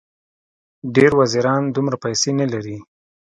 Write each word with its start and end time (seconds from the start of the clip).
ډېر 0.95 1.11
وزیران 1.21 1.61
دومره 1.75 1.95
پیسې 2.03 2.31
نه 2.39 2.45
لري. 2.53 2.77